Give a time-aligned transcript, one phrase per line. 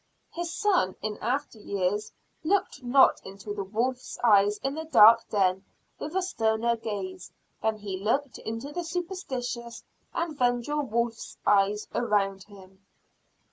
[0.33, 2.11] His son in after years,
[2.43, 5.63] looked not into the wolf's eyes in the dark den
[5.99, 7.31] with a sterner gaze,
[7.61, 12.83] than he looked into the superstitious and vengeful wolves' eyes around him.